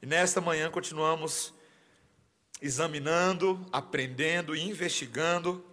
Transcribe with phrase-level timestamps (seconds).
[0.00, 1.52] E nesta manhã continuamos
[2.62, 5.64] examinando, aprendendo e investigando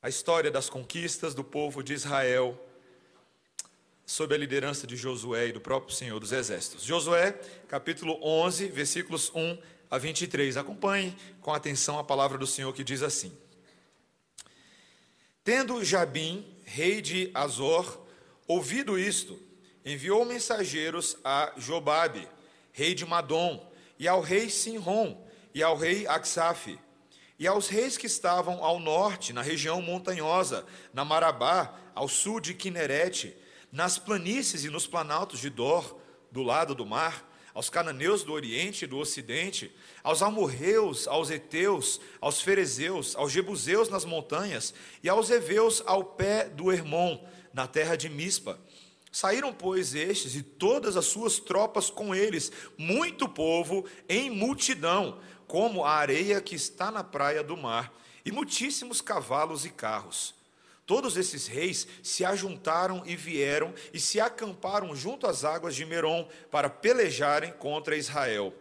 [0.00, 2.58] a história das conquistas do povo de Israel
[4.06, 6.84] sob a liderança de Josué e do próprio Senhor dos Exércitos.
[6.84, 7.32] Josué,
[7.68, 9.58] capítulo 11, versículos 1
[9.90, 10.56] a 23.
[10.56, 13.36] Acompanhe com atenção a palavra do Senhor que diz assim:
[15.44, 18.06] Tendo Jabim, rei de Azor,
[18.46, 19.38] ouvido isto,
[19.84, 22.28] enviou mensageiros a Jobabe,
[22.76, 23.66] rei de Madom,
[23.98, 26.78] e ao rei Sinrom, e ao rei Aksaf,
[27.38, 32.52] e aos reis que estavam ao norte, na região montanhosa, na Marabá, ao sul de
[32.52, 33.34] Quinerete,
[33.72, 35.98] nas planícies e nos planaltos de Dor,
[36.30, 41.98] do lado do mar, aos cananeus do oriente e do ocidente, aos amorreus, aos heteus,
[42.20, 47.96] aos ferezeus, aos jebuseus nas montanhas e aos heveus ao pé do Hermon, na terra
[47.96, 48.60] de Mispa.
[49.10, 55.84] Saíram, pois, estes e todas as suas tropas com eles, muito povo em multidão, como
[55.84, 57.92] a areia que está na praia do mar,
[58.24, 60.34] e muitíssimos cavalos e carros.
[60.84, 66.28] Todos esses reis se ajuntaram e vieram e se acamparam junto às águas de Merom
[66.48, 68.54] para pelejarem contra Israel.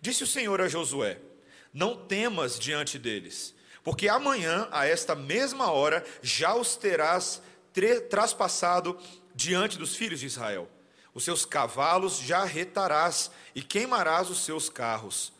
[0.00, 1.18] Disse o Senhor a Josué:
[1.72, 7.40] Não temas diante deles, porque amanhã, a esta mesma hora, já os terás
[8.10, 8.98] traspassado
[9.34, 10.68] diante dos filhos de Israel.
[11.12, 15.32] Os seus cavalos já retarás e queimarás os seus carros.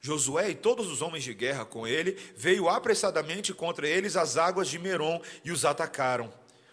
[0.00, 4.68] Josué e todos os homens de guerra com ele veio apressadamente contra eles as águas
[4.68, 6.32] de Merom e os atacaram.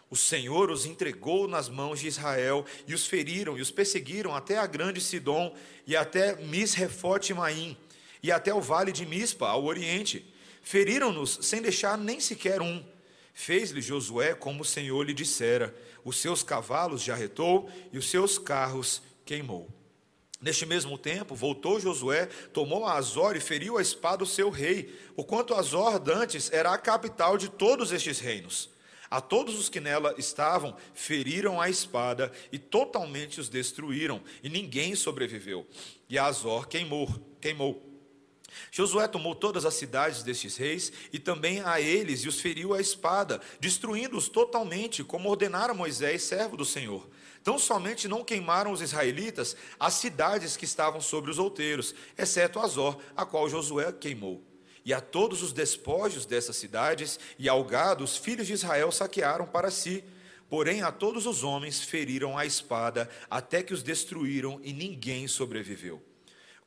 [0.10, 4.58] O Senhor os entregou nas mãos de Israel e os feriram e os perseguiram até
[4.58, 5.54] a grande Sidom
[5.86, 7.78] e até Misrefote Maim
[8.24, 10.26] e até o vale de Mispa, ao oriente.
[10.62, 12.84] Feriram-nos sem deixar nem sequer um.
[13.40, 19.00] Fez-lhe Josué como o Senhor lhe dissera: os seus cavalos jarretou e os seus carros
[19.24, 19.70] queimou.
[20.42, 24.86] Neste mesmo tempo, voltou Josué, tomou a Azor e feriu a espada o seu rei,
[25.16, 28.72] porquanto Azor dantes era a capital de todos estes reinos.
[29.08, 34.96] A todos os que nela estavam, feriram a espada e totalmente os destruíram, e ninguém
[34.96, 35.68] sobreviveu.
[36.10, 37.08] E Azor queimou,
[37.40, 37.87] queimou.
[38.72, 42.82] Josué tomou todas as cidades destes reis e também a eles e os feriu a
[42.82, 47.08] espada, destruindo-os totalmente, como ordenara Moisés, servo do Senhor.
[47.44, 52.98] Tão somente não queimaram os israelitas as cidades que estavam sobre os outeiros, exceto Azor,
[53.16, 54.44] a qual Josué queimou.
[54.84, 59.46] E a todos os despojos dessas cidades e ao gado os filhos de Israel saquearam
[59.46, 60.04] para si.
[60.50, 66.02] Porém, a todos os homens feriram a espada, até que os destruíram e ninguém sobreviveu.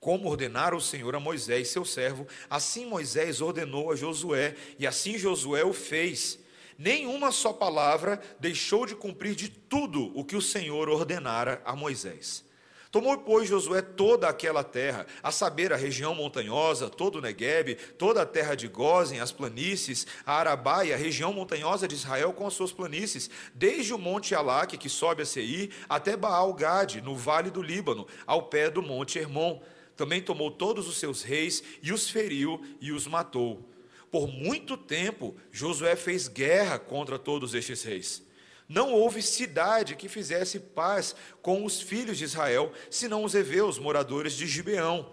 [0.00, 5.18] Como ordenara o Senhor a Moisés, seu servo, assim Moisés ordenou a Josué, e assim
[5.18, 6.38] Josué o fez
[6.78, 12.42] nenhuma só palavra deixou de cumprir de tudo o que o Senhor ordenara a Moisés.
[12.90, 18.22] Tomou, pois, Josué toda aquela terra, a saber, a região montanhosa, todo o Neguebe, toda
[18.22, 22.46] a terra de Gozen, as planícies, a Arabá e a região montanhosa de Israel com
[22.46, 27.50] as suas planícies, desde o monte Alaque, que sobe a Seir, até Baal-Gade, no vale
[27.50, 29.60] do Líbano, ao pé do monte Hermon.
[30.00, 33.68] Também tomou todos os seus reis e os feriu e os matou.
[34.10, 38.22] Por muito tempo, Josué fez guerra contra todos estes reis.
[38.66, 44.32] Não houve cidade que fizesse paz com os filhos de Israel, senão os heveus, moradores
[44.32, 45.10] de Gibeão.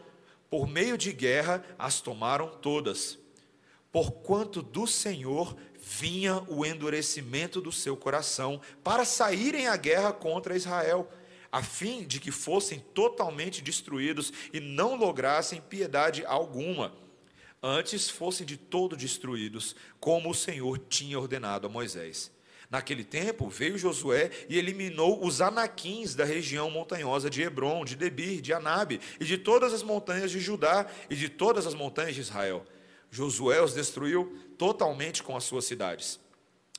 [0.50, 3.20] Por meio de guerra, as tomaram todas.
[3.92, 11.12] Porquanto do Senhor vinha o endurecimento do seu coração para saírem à guerra contra Israel,
[11.52, 16.94] a fim de que fossem totalmente destruídos e não lograssem piedade alguma
[17.62, 22.32] antes fossem de todo destruídos, como o Senhor tinha ordenado a Moisés.
[22.70, 28.42] Naquele tempo veio Josué e eliminou os anaquins da região montanhosa de Hebron, de Debir,
[28.42, 32.22] de Anabe e de todas as montanhas de Judá e de todas as montanhas de
[32.22, 32.66] Israel.
[33.10, 36.20] Josué os destruiu totalmente com as suas cidades.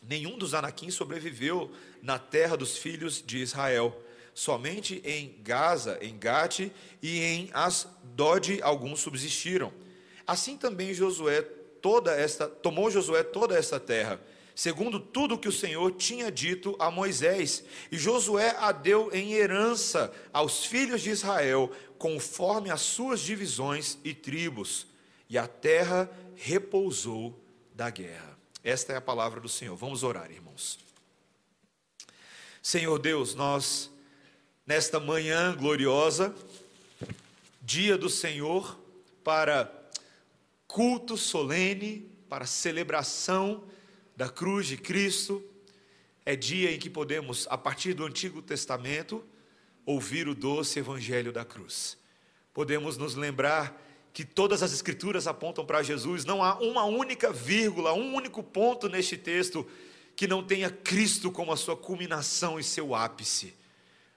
[0.03, 1.71] Nenhum dos anaquins sobreviveu
[2.03, 3.99] na terra dos filhos de Israel.
[4.39, 6.71] Somente em Gaza, em Gate
[7.03, 9.73] e em Asdod alguns subsistiram.
[10.25, 14.21] Assim também Josué toda esta tomou Josué toda esta terra,
[14.55, 20.15] segundo tudo que o Senhor tinha dito a Moisés, e Josué a deu em herança
[20.33, 24.87] aos filhos de Israel, conforme as suas divisões e tribos,
[25.29, 27.37] e a terra repousou
[27.75, 28.39] da guerra.
[28.63, 29.75] Esta é a palavra do Senhor.
[29.75, 30.79] Vamos orar, irmãos.
[32.63, 33.91] Senhor Deus, nós
[34.69, 36.35] nesta manhã gloriosa,
[37.63, 38.79] dia do Senhor,
[39.25, 39.73] para
[40.67, 43.65] culto solene para celebração
[44.15, 45.43] da cruz de Cristo.
[46.27, 49.25] É dia em que podemos, a partir do Antigo Testamento,
[49.87, 51.97] ouvir o doce evangelho da cruz.
[52.53, 53.83] Podemos nos lembrar
[54.13, 58.87] que todas as escrituras apontam para Jesus, não há uma única vírgula, um único ponto
[58.87, 59.67] neste texto
[60.15, 63.57] que não tenha Cristo como a sua culminação e seu ápice.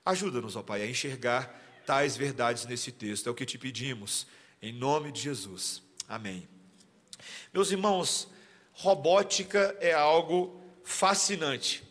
[0.03, 4.25] Ajuda-nos, ó Pai, a enxergar tais verdades nesse texto, é o que te pedimos,
[4.59, 5.83] em nome de Jesus.
[6.07, 6.47] Amém.
[7.53, 8.27] Meus irmãos,
[8.73, 11.83] robótica é algo fascinante.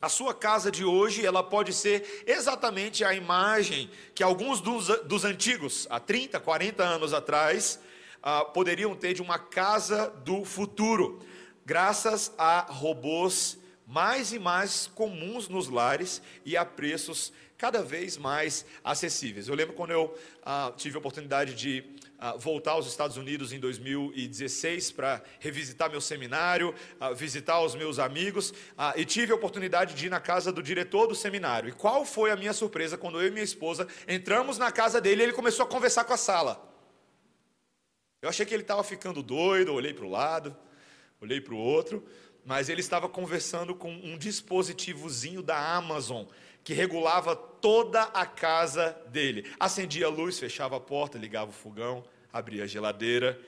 [0.00, 5.24] A sua casa de hoje, ela pode ser exatamente a imagem que alguns dos, dos
[5.24, 7.80] antigos, há 30, 40 anos atrás,
[8.20, 11.20] ah, poderiam ter de uma casa do futuro,
[11.64, 13.58] graças a robôs
[13.88, 19.48] mais e mais comuns nos lares e a preços cada vez mais acessíveis.
[19.48, 21.82] Eu lembro quando eu ah, tive a oportunidade de
[22.18, 27.98] ah, voltar aos Estados Unidos em 2016 para revisitar meu seminário, ah, visitar os meus
[27.98, 31.70] amigos, ah, e tive a oportunidade de ir na casa do diretor do seminário.
[31.70, 35.22] E qual foi a minha surpresa quando eu e minha esposa entramos na casa dele
[35.22, 36.62] e ele começou a conversar com a sala.
[38.20, 40.54] Eu achei que ele estava ficando doido, olhei para o lado,
[41.20, 42.04] olhei para o outro,
[42.48, 46.24] mas ele estava conversando com um dispositivozinho da Amazon
[46.64, 49.44] que regulava toda a casa dele.
[49.60, 52.02] Acendia a luz, fechava a porta, ligava o fogão,
[52.32, 53.38] abria a geladeira.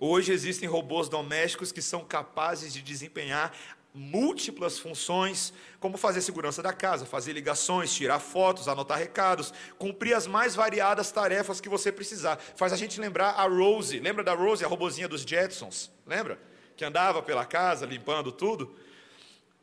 [0.00, 3.56] Hoje existem robôs domésticos que são capazes de desempenhar
[3.94, 10.26] múltiplas funções, como fazer segurança da casa, fazer ligações, tirar fotos, anotar recados, cumprir as
[10.26, 12.40] mais variadas tarefas que você precisar.
[12.56, 15.92] Faz a gente lembrar a Rose, lembra da Rose, a robozinha dos Jetsons?
[16.04, 16.36] Lembra?
[16.76, 18.74] Que andava pela casa limpando tudo.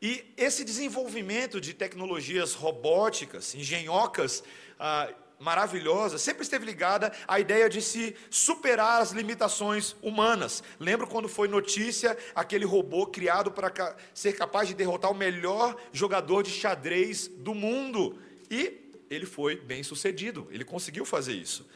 [0.01, 4.43] E esse desenvolvimento de tecnologias robóticas, engenhocas
[4.79, 5.07] ah,
[5.39, 10.63] maravilhosas, sempre esteve ligada à ideia de se superar as limitações humanas.
[10.79, 15.75] Lembro quando foi notícia aquele robô criado para ca ser capaz de derrotar o melhor
[15.91, 18.19] jogador de xadrez do mundo.
[18.49, 21.67] E ele foi bem sucedido, ele conseguiu fazer isso.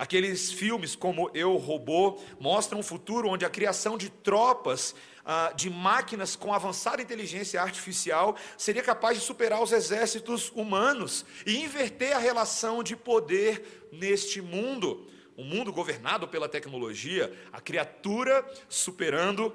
[0.00, 4.94] Aqueles filmes como Eu, Robô mostram um futuro onde a criação de tropas
[5.26, 11.58] ah, de máquinas com avançada inteligência artificial seria capaz de superar os exércitos humanos e
[11.58, 15.06] inverter a relação de poder neste mundo.
[15.36, 19.54] Um mundo governado pela tecnologia, a criatura superando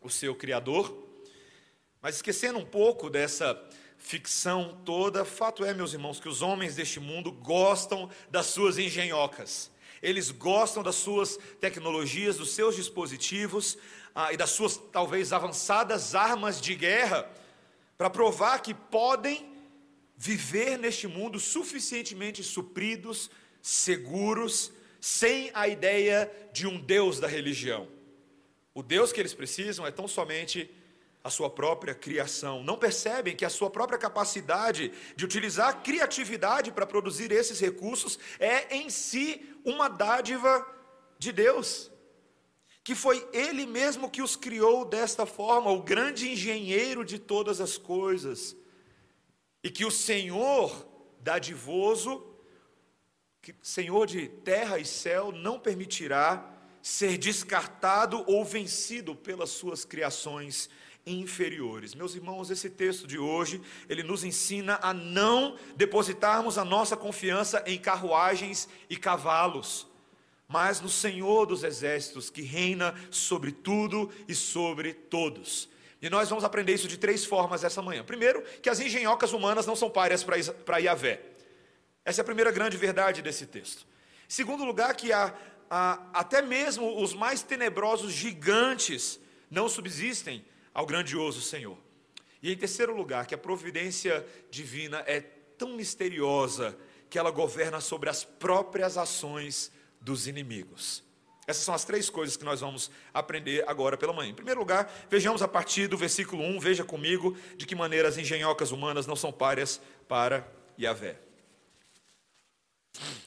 [0.00, 0.92] o seu Criador.
[2.02, 3.54] Mas esquecendo um pouco dessa
[3.98, 9.70] ficção toda, fato é, meus irmãos, que os homens deste mundo gostam das suas engenhocas.
[10.00, 13.76] Eles gostam das suas tecnologias, dos seus dispositivos,
[14.14, 17.28] ah, e das suas talvez avançadas armas de guerra
[17.96, 19.52] para provar que podem
[20.16, 23.30] viver neste mundo suficientemente supridos,
[23.60, 27.88] seguros, sem a ideia de um Deus da religião.
[28.74, 30.70] O Deus que eles precisam é tão somente
[31.22, 32.62] a sua própria criação.
[32.62, 38.18] Não percebem que a sua própria capacidade de utilizar a criatividade para produzir esses recursos
[38.38, 40.66] é em si uma dádiva
[41.18, 41.90] de Deus
[42.88, 47.76] que foi Ele mesmo que os criou desta forma, o grande engenheiro de todas as
[47.76, 48.56] coisas,
[49.62, 50.88] e que o Senhor
[51.20, 52.26] dadivoso,
[53.42, 56.50] que Senhor de terra e céu, não permitirá
[56.80, 60.70] ser descartado ou vencido pelas suas criações
[61.08, 61.94] inferiores.
[61.94, 67.62] Meus irmãos, esse texto de hoje, ele nos ensina a não depositarmos a nossa confiança
[67.66, 69.88] em carruagens e cavalos
[70.48, 75.68] mas no Senhor dos exércitos, que reina sobre tudo e sobre todos.
[76.00, 78.02] E nós vamos aprender isso de três formas essa manhã.
[78.02, 81.20] Primeiro, que as engenhocas humanas não são páreas para Yahvé.
[82.02, 83.86] Essa é a primeira grande verdade desse texto.
[84.26, 85.10] Segundo lugar, que
[85.68, 90.42] até mesmo os mais tenebrosos gigantes não subsistem
[90.78, 91.76] ao grandioso Senhor.
[92.40, 96.78] E em terceiro lugar, que a providência divina é tão misteriosa
[97.10, 101.02] que ela governa sobre as próprias ações dos inimigos.
[101.48, 104.30] Essas são as três coisas que nós vamos aprender agora pela manhã.
[104.30, 108.16] Em primeiro lugar, vejamos a partir do versículo 1, veja comigo de que maneira as
[108.16, 110.46] engenhocas humanas não são páreas para
[110.78, 111.18] Yahvé.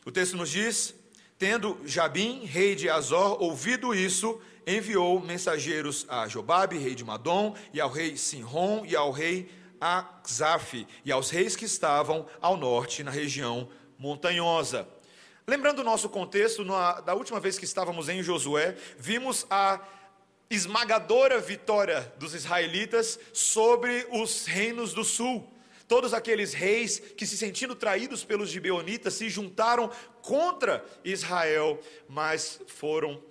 [0.05, 0.96] O texto nos diz:
[1.41, 7.81] Tendo Jabim, rei de Azor, ouvido isso, enviou mensageiros a Jobabe, rei de Madom, e
[7.81, 9.50] ao rei Sinrom, e ao rei
[9.81, 13.67] Axaf, e aos reis que estavam ao norte, na região
[13.98, 14.88] montanhosa.
[15.48, 19.79] Lembrando o nosso contexto, na, da última vez que estávamos em Josué, vimos a
[20.48, 25.51] esmagadora vitória dos israelitas sobre os reinos do sul.
[25.91, 33.21] Todos aqueles reis que, se sentindo traídos pelos gibeonitas, se juntaram contra Israel, mas foram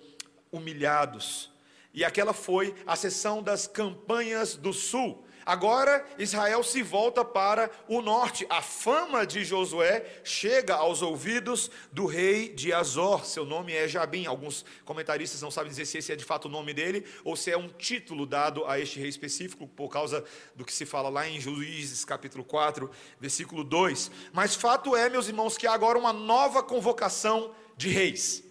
[0.51, 1.51] humilhados.
[1.91, 5.25] E aquela foi a sessão das campanhas do sul.
[5.45, 8.45] Agora Israel se volta para o norte.
[8.49, 13.25] A fama de Josué chega aos ouvidos do rei de Azor.
[13.25, 14.25] Seu nome é Jabim.
[14.25, 17.51] Alguns comentaristas não sabem dizer se esse é de fato o nome dele ou se
[17.51, 20.23] é um título dado a este rei específico, por causa
[20.55, 24.11] do que se fala lá em Juízes capítulo 4, versículo 2.
[24.33, 28.43] Mas fato é, meus irmãos, que há agora uma nova convocação de reis.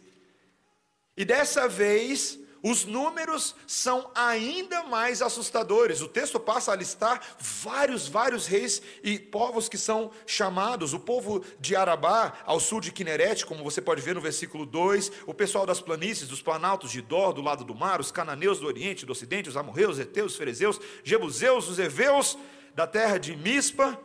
[1.16, 6.02] E dessa vez os números são ainda mais assustadores.
[6.02, 10.92] O texto passa a listar vários, vários reis e povos que são chamados.
[10.92, 15.12] O povo de Arabá, ao sul de Quinerete, como você pode ver no versículo 2,
[15.26, 18.66] o pessoal das planícies, dos planaltos de Dor, do lado do mar, os cananeus do
[18.66, 22.36] oriente, do ocidente, os amorreus, os eteus, os jebuseus, os heveus,
[22.74, 23.98] da terra de Mispa,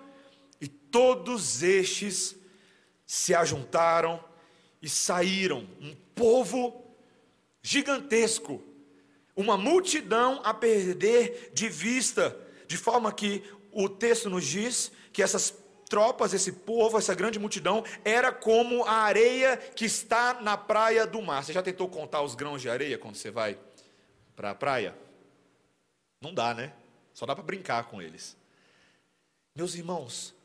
[0.62, 2.36] e todos estes
[3.06, 4.24] se ajuntaram
[4.82, 6.85] e saíram, um povo
[7.66, 8.62] gigantesco,
[9.36, 15.52] uma multidão a perder de vista, de forma que o texto nos diz que essas
[15.90, 21.20] tropas, esse povo, essa grande multidão, era como a areia que está na praia do
[21.24, 21.44] mar.
[21.44, 23.58] Você já tentou contar os grãos de areia quando você vai
[24.36, 24.96] para a praia?
[26.22, 26.72] Não dá, né?
[27.16, 28.38] Só dá para brincar com eles.
[29.56, 30.36] Meus irmãos,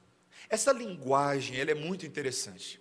[0.49, 2.81] essa linguagem ela é muito interessante,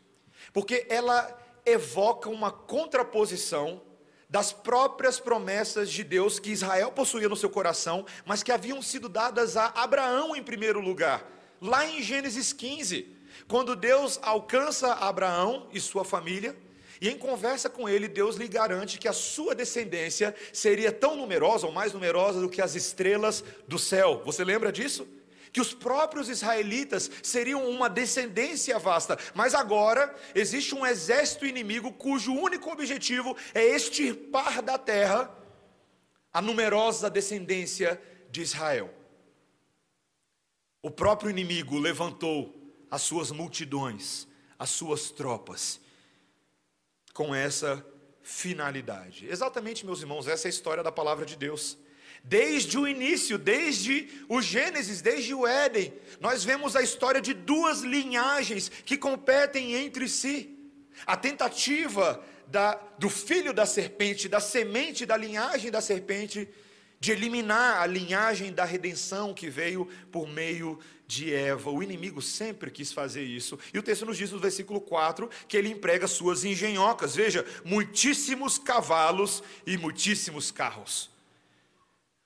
[0.53, 3.88] porque ela evoca uma contraposição
[4.29, 9.09] das próprias promessas de Deus que Israel possuía no seu coração, mas que haviam sido
[9.09, 11.25] dadas a Abraão em primeiro lugar.
[11.59, 13.07] Lá em Gênesis 15,
[13.47, 16.55] quando Deus alcança Abraão e sua família,
[17.01, 21.65] e em conversa com ele, Deus lhe garante que a sua descendência seria tão numerosa
[21.65, 24.21] ou mais numerosa do que as estrelas do céu.
[24.25, 25.07] Você lembra disso?
[25.51, 32.33] Que os próprios israelitas seriam uma descendência vasta, mas agora existe um exército inimigo cujo
[32.33, 35.35] único objetivo é extirpar da terra
[36.31, 38.93] a numerosa descendência de Israel.
[40.81, 42.55] O próprio inimigo levantou
[42.89, 44.27] as suas multidões,
[44.57, 45.79] as suas tropas,
[47.13, 47.85] com essa
[48.21, 49.27] finalidade.
[49.27, 51.77] Exatamente, meus irmãos, essa é a história da palavra de Deus.
[52.23, 57.81] Desde o início, desde o Gênesis, desde o Éden, nós vemos a história de duas
[57.81, 60.57] linhagens que competem entre si.
[61.05, 66.47] A tentativa da, do filho da serpente, da semente da linhagem da serpente,
[66.99, 71.71] de eliminar a linhagem da redenção que veio por meio de Eva.
[71.71, 73.57] O inimigo sempre quis fazer isso.
[73.73, 77.15] E o texto nos diz no versículo 4 que ele emprega suas engenhocas.
[77.15, 81.09] Veja, muitíssimos cavalos e muitíssimos carros.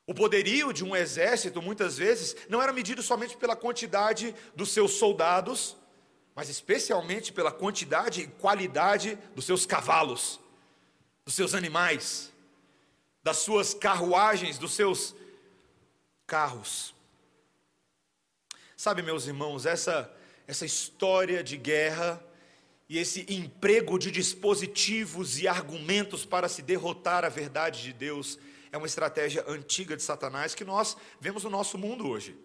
[0.06, 4.94] O poderio de um exército, muitas vezes, não era medido somente pela quantidade dos seus
[4.94, 5.78] soldados,
[6.36, 10.40] mas especialmente pela quantidade e qualidade dos seus cavalos,
[11.24, 12.34] dos seus animais,
[13.24, 15.16] das suas carruagens, dos seus
[16.28, 16.94] carros.
[18.76, 20.12] Sabe, meus irmãos, essa,
[20.46, 22.22] essa história de guerra
[22.90, 28.38] e esse emprego de dispositivos e argumentos para se derrotar a verdade de Deus
[28.74, 32.36] é uma estratégia antiga de Satanás que nós vemos no nosso mundo hoje.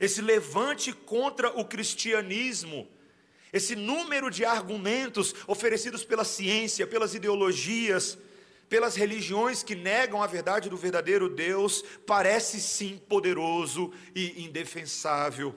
[0.00, 2.88] Esse levante contra o cristianismo,
[3.52, 8.18] esse número de argumentos oferecidos pela ciência, pelas ideologias,
[8.68, 15.54] pelas religiões que negam a verdade do verdadeiro Deus, parece sim poderoso e indefensável.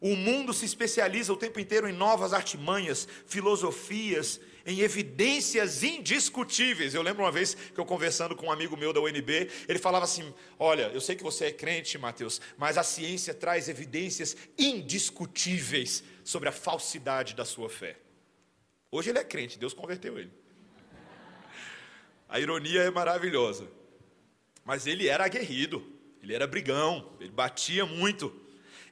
[0.00, 6.94] O mundo se especializa o tempo inteiro em novas artimanhas, filosofias em evidências indiscutíveis.
[6.94, 10.04] Eu lembro uma vez que eu conversando com um amigo meu da UNB, ele falava
[10.04, 16.02] assim: Olha, eu sei que você é crente, Mateus, mas a ciência traz evidências indiscutíveis
[16.22, 17.96] sobre a falsidade da sua fé.
[18.90, 20.30] Hoje ele é crente, Deus converteu ele.
[22.28, 23.68] A ironia é maravilhosa.
[24.64, 25.86] Mas ele era aguerrido,
[26.22, 28.43] ele era brigão, ele batia muito.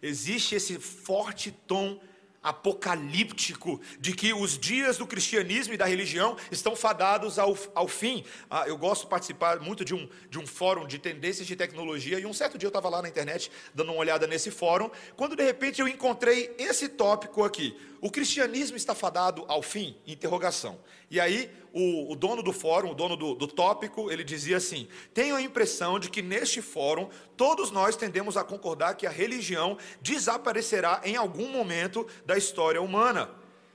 [0.02, 2.00] Existe esse forte tom
[2.42, 8.24] apocalíptico de que os dias do cristianismo e da religião estão fadados ao, ao fim.
[8.50, 12.18] Ah, eu gosto de participar muito de um, de um fórum de tendências de tecnologia,
[12.18, 15.36] e um certo dia eu estava lá na internet dando uma olhada nesse fórum, quando
[15.36, 17.76] de repente eu encontrei esse tópico aqui.
[18.00, 19.96] O cristianismo está fadado ao fim?
[20.04, 20.80] Interrogação.
[21.08, 24.88] E aí o, o dono do fórum, o dono do, do tópico, ele dizia assim:
[25.14, 29.78] tenho a impressão de que neste fórum todos nós tendemos a concordar que a religião
[30.00, 33.30] desaparecerá em algum momento da história humana.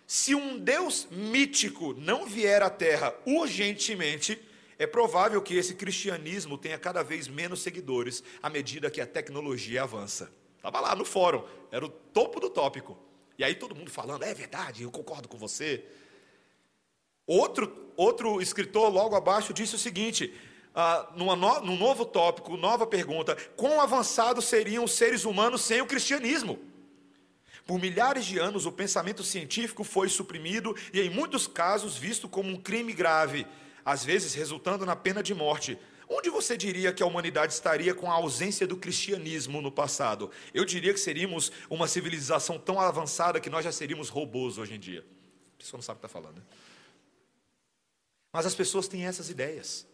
[0.05, 4.39] Se um Deus mítico não vier à Terra urgentemente,
[4.79, 9.83] é provável que esse cristianismo tenha cada vez menos seguidores à medida que a tecnologia
[9.83, 10.31] avança.
[10.55, 12.97] Estava lá no fórum, era o topo do tópico.
[13.37, 15.83] E aí todo mundo falando, é verdade, eu concordo com você.
[17.27, 20.33] Outro, outro escritor logo abaixo disse o seguinte:
[20.73, 25.81] ah, numa no, num novo tópico, nova pergunta: quão avançados seriam os seres humanos sem
[25.81, 26.57] o cristianismo?
[27.65, 32.49] Por milhares de anos, o pensamento científico foi suprimido e, em muitos casos, visto como
[32.49, 33.45] um crime grave,
[33.83, 35.77] às vezes resultando na pena de morte.
[36.07, 40.31] Onde você diria que a humanidade estaria com a ausência do cristianismo no passado?
[40.53, 44.79] Eu diria que seríamos uma civilização tão avançada que nós já seríamos robôs hoje em
[44.79, 45.05] dia.
[45.55, 46.37] A pessoa não sabe o que está falando.
[46.37, 46.43] Né?
[48.37, 49.87] Mas as pessoas têm essas ideias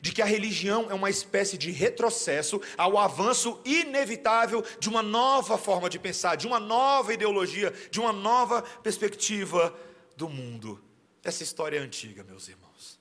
[0.00, 5.58] de que a religião é uma espécie de retrocesso ao avanço inevitável de uma nova
[5.58, 9.78] forma de pensar, de uma nova ideologia, de uma nova perspectiva
[10.16, 10.82] do mundo.
[11.22, 12.98] Essa história é antiga, meus irmãos.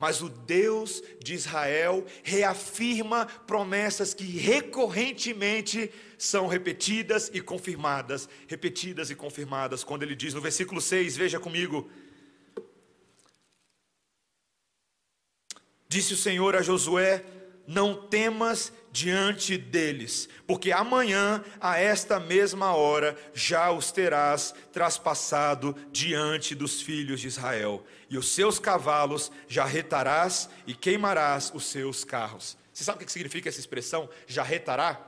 [0.00, 9.14] Mas o Deus de Israel reafirma promessas que recorrentemente são repetidas e confirmadas, repetidas e
[9.14, 11.88] confirmadas, quando ele diz no versículo 6, veja comigo,
[15.88, 17.24] Disse o Senhor a Josué:
[17.66, 26.54] Não temas diante deles, porque amanhã, a esta mesma hora, já os terás traspassado diante
[26.54, 32.56] dos filhos de Israel, e os seus cavalos já retarás e queimarás os seus carros.
[32.72, 35.04] Você sabe o que significa essa expressão, já retará?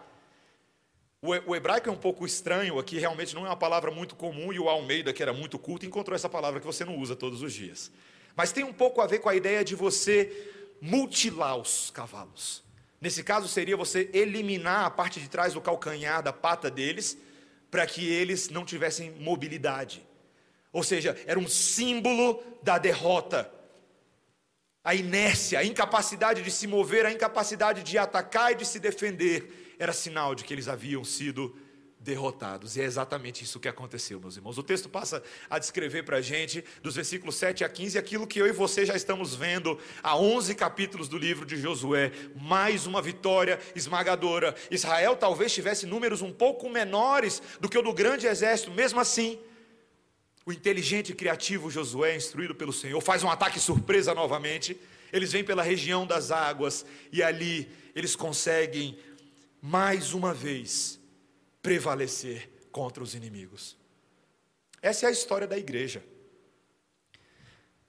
[1.22, 4.58] O hebraico é um pouco estranho aqui, realmente não é uma palavra muito comum, e
[4.58, 7.52] o Almeida, que era muito culto, encontrou essa palavra que você não usa todos os
[7.52, 7.92] dias.
[8.34, 12.62] Mas tem um pouco a ver com a ideia de você mutilar os cavalos.
[13.00, 17.16] Nesse caso, seria você eliminar a parte de trás do calcanhar da pata deles,
[17.70, 20.04] para que eles não tivessem mobilidade.
[20.72, 23.50] Ou seja, era um símbolo da derrota.
[24.84, 29.76] A inércia, a incapacidade de se mover, a incapacidade de atacar e de se defender,
[29.78, 31.56] era sinal de que eles haviam sido
[32.00, 32.76] derrotados.
[32.76, 34.56] E é exatamente isso que aconteceu, meus irmãos.
[34.56, 38.40] O texto passa a descrever para a gente, dos versículos 7 a 15, aquilo que
[38.40, 42.10] eu e você já estamos vendo há 11 capítulos do livro de Josué.
[42.34, 44.54] Mais uma vitória esmagadora.
[44.70, 49.38] Israel talvez tivesse números um pouco menores do que o do grande exército, mesmo assim.
[50.46, 54.80] O inteligente e criativo Josué, instruído pelo Senhor, faz um ataque surpresa novamente.
[55.12, 58.98] Eles vêm pela região das águas e ali eles conseguem
[59.60, 60.99] mais uma vez
[61.62, 63.76] prevalecer contra os inimigos.
[64.82, 66.02] Essa é a história da igreja.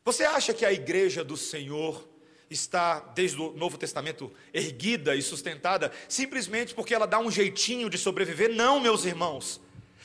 [0.04, 2.10] Você acha que a igreja do Senhor
[2.50, 7.98] está, desde o Novo Testamento, erguida e sustentada simplesmente porque ela dá um jeitinho de
[7.98, 8.54] sobreviver?
[8.54, 9.62] Não, meus irmãos.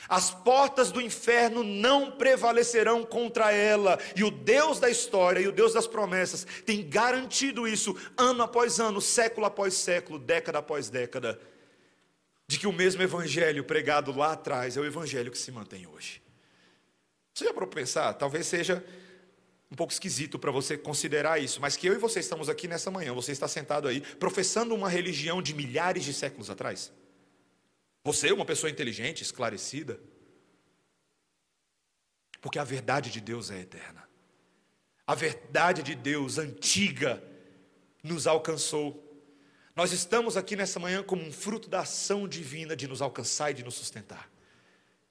[0.07, 5.51] As portas do inferno não prevalecerão contra ela, e o Deus da história e o
[5.51, 11.37] Deus das promessas tem garantido isso ano após ano, século após século, década após década
[12.47, 16.21] de que o mesmo evangelho pregado lá atrás é o evangelho que se mantém hoje.
[17.33, 18.13] Você já para pensar?
[18.13, 18.83] Talvez seja
[19.69, 22.89] um pouco esquisito para você considerar isso, mas que eu e você estamos aqui nessa
[22.89, 26.91] manhã, você está sentado aí, professando uma religião de milhares de séculos atrás.
[28.03, 29.99] Você uma pessoa inteligente, esclarecida.
[32.39, 34.07] Porque a verdade de Deus é eterna.
[35.05, 37.21] A verdade de Deus antiga
[38.01, 39.03] nos alcançou.
[39.77, 43.53] Nós estamos aqui nessa manhã como um fruto da ação divina de nos alcançar e
[43.53, 44.27] de nos sustentar.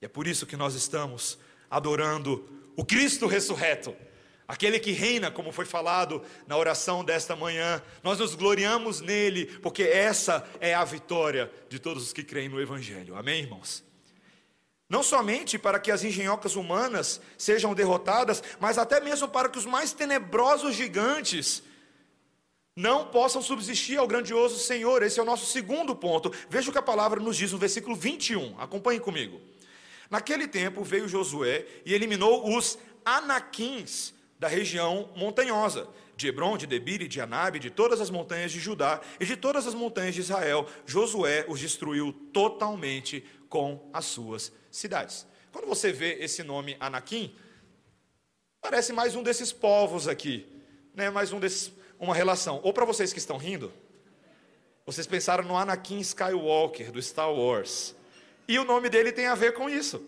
[0.03, 1.39] E é por isso que nós estamos
[1.71, 3.95] adorando o Cristo ressurreto,
[4.47, 7.81] aquele que reina, como foi falado na oração desta manhã.
[8.03, 12.61] Nós nos gloriamos nele, porque essa é a vitória de todos os que creem no
[12.61, 13.15] Evangelho.
[13.15, 13.85] Amém, irmãos?
[14.89, 19.65] Não somente para que as engenhocas humanas sejam derrotadas, mas até mesmo para que os
[19.65, 21.63] mais tenebrosos gigantes
[22.77, 25.03] não possam subsistir ao grandioso Senhor.
[25.03, 26.31] Esse é o nosso segundo ponto.
[26.51, 28.61] Veja o que a palavra nos diz no versículo 21.
[28.61, 29.41] Acompanhe comigo.
[30.11, 37.09] Naquele tempo veio Josué e eliminou os anaquins da região montanhosa, de Hebron, de Debir
[37.09, 40.69] de Anabe, de todas as montanhas de Judá e de todas as montanhas de Israel.
[40.85, 45.27] Josué os destruiu totalmente com as suas cidades.
[45.51, 47.35] Quando você vê esse nome Anaquim,
[48.61, 50.47] parece mais um desses povos aqui,
[50.95, 51.09] né?
[51.09, 52.61] mais um desses uma relação.
[52.63, 53.73] Ou para vocês que estão rindo,
[54.85, 57.95] vocês pensaram no Anakin Skywalker do Star Wars.
[58.47, 60.03] E o nome dele tem a ver com isso.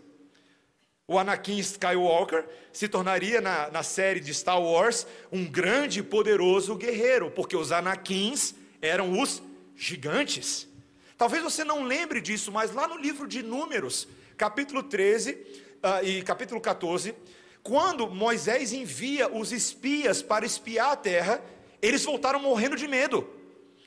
[1.07, 6.77] O Anakin Skywalker se tornaria na, na série de Star Wars um grande e poderoso
[6.77, 9.43] guerreiro, porque os Anakins eram os
[9.75, 10.69] gigantes.
[11.17, 15.37] Talvez você não lembre disso, mas lá no livro de Números, capítulo 13 uh,
[15.83, 17.15] ah, e capítulo 14,
[17.63, 21.43] quando Moisés envia os espias para espiar a terra,
[21.81, 23.29] eles voltaram morrendo de medo.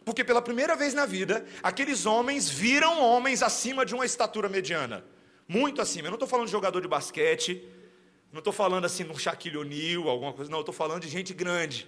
[0.03, 5.05] Porque pela primeira vez na vida, aqueles homens viram homens acima de uma estatura mediana.
[5.47, 6.07] Muito acima.
[6.07, 7.63] Eu não estou falando de jogador de basquete,
[8.31, 11.33] não estou falando assim de Shaquille O'Neal, alguma coisa, não, eu estou falando de gente
[11.33, 11.87] grande.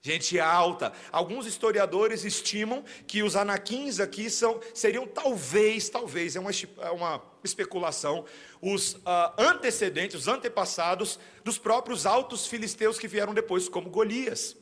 [0.00, 0.92] Gente alta.
[1.10, 7.22] Alguns historiadores estimam que os anaquins aqui são, seriam talvez, talvez, é uma, é uma
[7.42, 8.24] especulação,
[8.60, 14.56] os uh, antecedentes, os antepassados dos próprios altos filisteus que vieram depois, como Golias.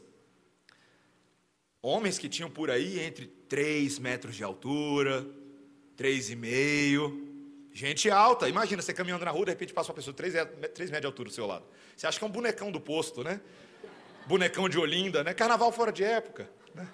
[1.89, 5.25] Homens que tinham por aí entre 3 metros de altura,
[5.97, 7.27] 3,5.
[7.73, 8.49] Gente alta.
[8.49, 10.35] Imagina você caminhando na rua, de repente passa uma pessoa de 3,
[10.75, 11.65] 3 metros de altura do seu lado.
[11.97, 13.41] Você acha que é um bonecão do posto, né?
[14.27, 15.33] bonecão de Olinda, né?
[15.33, 16.51] Carnaval fora de época.
[16.75, 16.89] Né?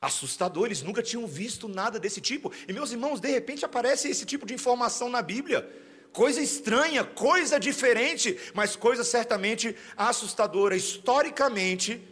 [0.00, 2.52] Assustadores, nunca tinham visto nada desse tipo.
[2.66, 5.70] E meus irmãos, de repente aparece esse tipo de informação na Bíblia.
[6.12, 10.74] Coisa estranha, coisa diferente, mas coisa certamente assustadora.
[10.74, 12.02] Historicamente,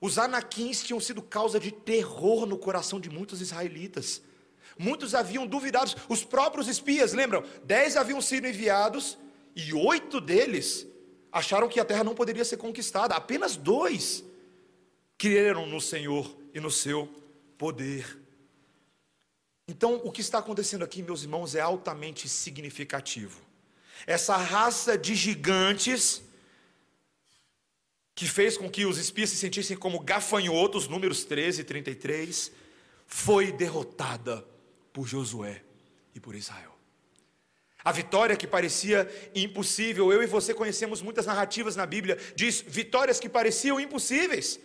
[0.00, 4.22] os anaquins tinham sido causa de terror no coração de muitos israelitas.
[4.78, 7.42] Muitos haviam duvidado, os próprios espias, lembram?
[7.64, 9.18] Dez haviam sido enviados
[9.56, 10.86] e oito deles
[11.32, 13.14] acharam que a terra não poderia ser conquistada.
[13.14, 14.24] Apenas dois
[15.16, 17.08] creram no Senhor e no seu
[17.56, 18.18] poder.
[19.66, 23.40] Então, o que está acontecendo aqui, meus irmãos, é altamente significativo.
[24.06, 26.22] Essa raça de gigantes
[28.18, 32.50] que fez com que os espias se sentissem como gafanhotos, números 13 e 33,
[33.06, 34.44] foi derrotada
[34.92, 35.62] por Josué
[36.12, 36.76] e por Israel.
[37.84, 43.20] A vitória que parecia impossível, eu e você conhecemos muitas narrativas na Bíblia, diz vitórias
[43.20, 44.58] que pareciam impossíveis.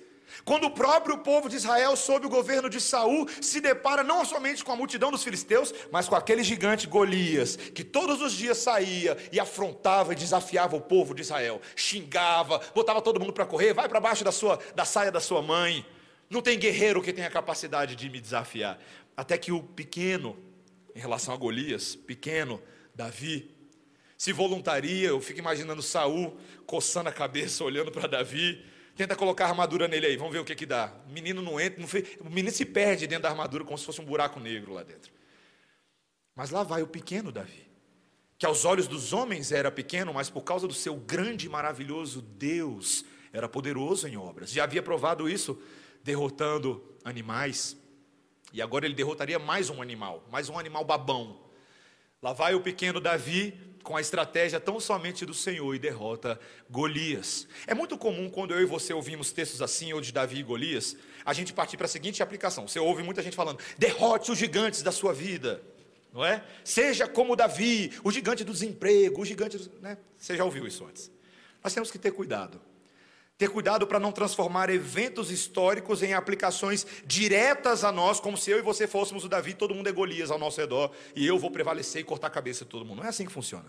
[0.43, 4.63] Quando o próprio povo de Israel, sob o governo de Saul, se depara não somente
[4.63, 9.17] com a multidão dos filisteus, mas com aquele gigante Golias, que todos os dias saía
[9.31, 13.87] e afrontava e desafiava o povo de Israel, xingava, botava todo mundo para correr, vai
[13.87, 15.85] para baixo da, sua, da saia da sua mãe.
[16.29, 18.79] Não tem guerreiro que tenha capacidade de me desafiar.
[19.15, 20.37] Até que o pequeno,
[20.95, 22.61] em relação a Golias, pequeno,
[22.95, 23.53] Davi
[24.23, 28.63] se voluntaria, eu fico imaginando Saul coçando a cabeça, olhando para Davi,
[28.95, 30.93] tenta colocar armadura nele aí, vamos ver o que que dá.
[31.07, 33.85] O menino não entra, não fez, o menino se perde dentro da armadura como se
[33.85, 35.11] fosse um buraco negro lá dentro.
[36.35, 37.67] Mas lá vai o pequeno Davi,
[38.37, 42.21] que aos olhos dos homens era pequeno, mas por causa do seu grande e maravilhoso
[42.21, 44.51] Deus, era poderoso em obras.
[44.51, 45.61] Já havia provado isso
[46.03, 47.77] derrotando animais.
[48.51, 51.43] E agora ele derrotaria mais um animal, mais um animal babão,
[52.23, 57.47] Lá vai o pequeno Davi com a estratégia tão somente do Senhor e derrota Golias.
[57.67, 60.95] É muito comum quando eu e você ouvimos textos assim, ou de Davi e Golias,
[61.25, 62.67] a gente partir para a seguinte aplicação.
[62.67, 65.61] Você ouve muita gente falando: derrote os gigantes da sua vida,
[66.13, 66.43] não é?
[66.63, 69.57] Seja como Davi, o gigante do desemprego, o gigante.
[69.57, 69.97] Do, né?
[70.17, 71.11] Você já ouviu isso antes.
[71.63, 72.59] Nós temos que ter cuidado.
[73.43, 78.57] Ter cuidado para não transformar eventos históricos em aplicações diretas a nós, como se eu
[78.57, 81.51] e você fôssemos o Davi, todo mundo é Golias ao nosso redor, e eu vou
[81.51, 82.99] prevalecer e cortar a cabeça de todo mundo.
[82.99, 83.65] Não é assim que funciona.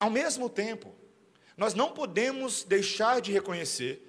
[0.00, 0.94] Ao mesmo tempo,
[1.54, 4.00] nós não podemos deixar de reconhecer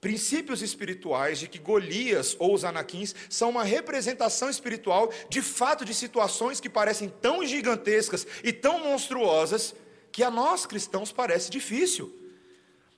[0.00, 5.92] princípios espirituais de que Golias ou os anaquins são uma representação espiritual de fato de
[5.92, 9.74] situações que parecem tão gigantescas e tão monstruosas
[10.10, 12.17] que a nós cristãos parece difícil.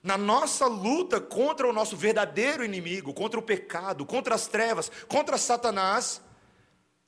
[0.03, 5.37] Na nossa luta contra o nosso verdadeiro inimigo, contra o pecado, contra as trevas, contra
[5.37, 6.21] Satanás,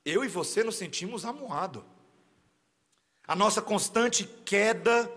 [0.05, 1.83] eu e você nos sentimos amuados.
[3.27, 5.11] A nossa constante queda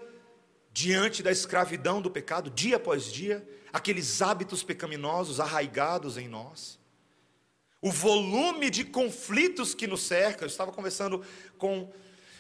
[0.73, 6.79] diante da escravidão do pecado, dia após dia, aqueles hábitos pecaminosos arraigados em nós,
[7.81, 10.45] o volume de conflitos que nos cerca.
[10.45, 11.23] Eu estava conversando
[11.59, 11.93] com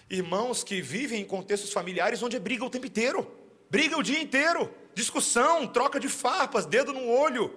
[0.08, 3.30] irmãos que vivem em contextos familiares onde é briga o tempo inteiro,
[3.68, 7.54] briga o dia inteiro discussão, troca de farpas, dedo no olho.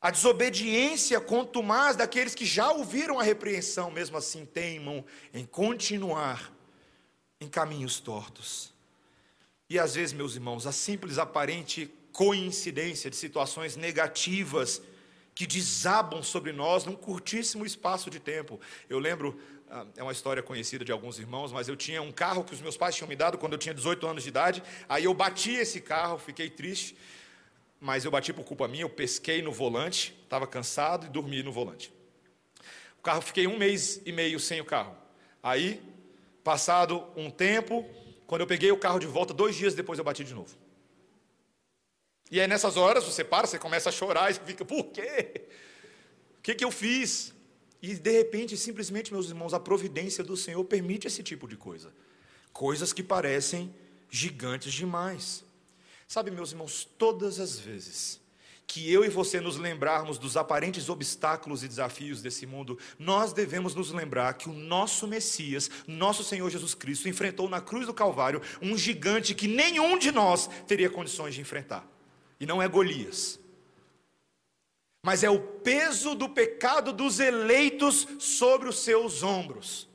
[0.00, 6.52] A desobediência contumaz daqueles que já ouviram a repreensão, mesmo assim teimam em continuar
[7.40, 8.72] em caminhos tortos.
[9.68, 14.80] E às vezes, meus irmãos, a simples aparente coincidência de situações negativas
[15.34, 18.60] que desabam sobre nós num curtíssimo espaço de tempo.
[18.88, 19.40] Eu lembro
[19.96, 22.76] é uma história conhecida de alguns irmãos, mas eu tinha um carro que os meus
[22.76, 24.62] pais tinham me dado quando eu tinha 18 anos de idade.
[24.88, 26.96] Aí eu bati esse carro, fiquei triste,
[27.80, 28.82] mas eu bati por culpa minha.
[28.82, 31.92] Eu pesquei no volante, estava cansado e dormi no volante.
[32.98, 34.96] O carro, fiquei um mês e meio sem o carro.
[35.42, 35.80] Aí,
[36.42, 37.88] passado um tempo,
[38.26, 40.54] quando eu peguei o carro de volta, dois dias depois eu bati de novo.
[42.30, 45.48] E aí nessas horas você para, você começa a chorar e fica, por quê?
[46.38, 47.34] O que, que eu fiz?
[47.82, 51.92] E de repente, simplesmente, meus irmãos, a providência do Senhor permite esse tipo de coisa.
[52.52, 53.74] Coisas que parecem
[54.10, 55.44] gigantes demais.
[56.06, 58.20] Sabe, meus irmãos, todas as vezes
[58.70, 63.74] que eu e você nos lembrarmos dos aparentes obstáculos e desafios desse mundo, nós devemos
[63.74, 68.40] nos lembrar que o nosso Messias, nosso Senhor Jesus Cristo, enfrentou na cruz do Calvário
[68.62, 71.84] um gigante que nenhum de nós teria condições de enfrentar.
[72.38, 73.39] E não é Golias.
[75.02, 79.88] Mas é o peso do pecado dos eleitos sobre os seus ombros.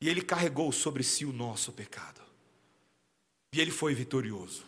[0.00, 2.20] E ele carregou sobre si o nosso pecado.
[3.54, 4.64] E ele foi vitorioso.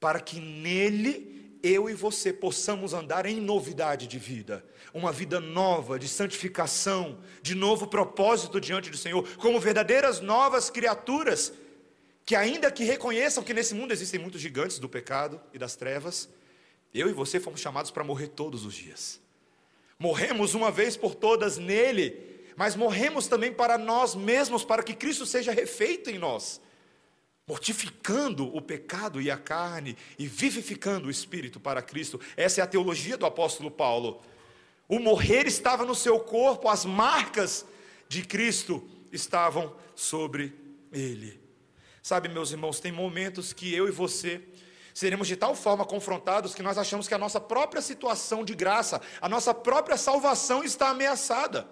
[0.00, 5.98] Para que nele eu e você possamos andar em novidade de vida, uma vida nova,
[5.98, 11.54] de santificação, de novo propósito diante do Senhor, como verdadeiras novas criaturas,
[12.24, 16.28] que ainda que reconheçam que nesse mundo existem muitos gigantes do pecado e das trevas,
[16.94, 19.20] eu e você fomos chamados para morrer todos os dias.
[19.98, 22.16] Morremos uma vez por todas nele,
[22.56, 26.60] mas morremos também para nós mesmos, para que Cristo seja refeito em nós,
[27.46, 32.20] mortificando o pecado e a carne e vivificando o espírito para Cristo.
[32.36, 34.22] Essa é a teologia do apóstolo Paulo.
[34.88, 37.66] O morrer estava no seu corpo, as marcas
[38.08, 40.52] de Cristo estavam sobre
[40.92, 41.40] ele.
[42.02, 44.42] Sabe, meus irmãos, tem momentos que eu e você
[44.94, 49.00] seremos de tal forma confrontados que nós achamos que a nossa própria situação de graça,
[49.20, 51.68] a nossa própria salvação está ameaçada.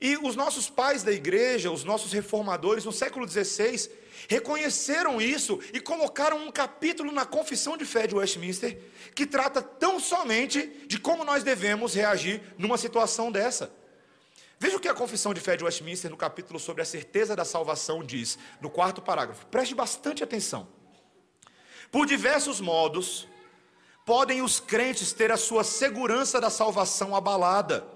[0.00, 3.88] E os nossos pais da igreja, os nossos reformadores no século XVI,
[4.28, 8.80] reconheceram isso e colocaram um capítulo na Confissão de Fé de Westminster
[9.14, 13.72] que trata tão somente de como nós devemos reagir numa situação dessa.
[14.58, 17.44] Veja o que a Confissão de Fé de Westminster, no capítulo sobre a certeza da
[17.44, 19.46] salvação, diz, no quarto parágrafo.
[19.46, 20.81] Preste bastante atenção.
[21.92, 23.28] Por diversos modos,
[24.04, 27.86] podem os crentes ter a sua segurança da salvação abalada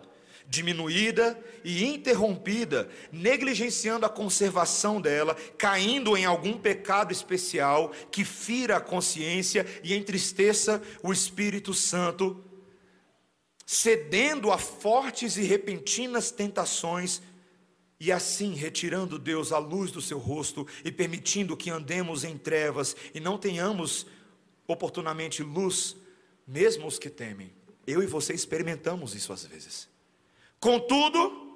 [0.48, 8.80] diminuída e interrompida, negligenciando a conservação dela, caindo em algum pecado especial que fira a
[8.80, 12.44] consciência e entristeça o Espírito Santo,
[13.64, 17.20] cedendo a fortes e repentinas tentações
[17.98, 22.94] e assim retirando Deus a luz do seu rosto e permitindo que andemos em trevas
[23.14, 24.06] e não tenhamos
[24.66, 25.96] oportunamente luz,
[26.46, 27.52] mesmo os que temem.
[27.86, 29.88] Eu e você experimentamos isso às vezes.
[30.60, 31.46] Contudo,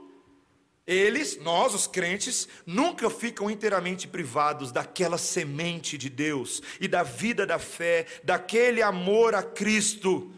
[0.86, 7.46] eles, nós, os crentes, nunca ficam inteiramente privados daquela semente de Deus e da vida
[7.46, 10.32] da fé, daquele amor a Cristo